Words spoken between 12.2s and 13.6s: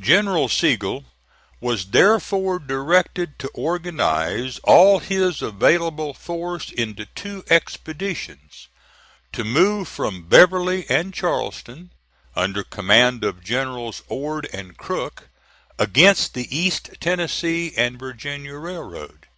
under command of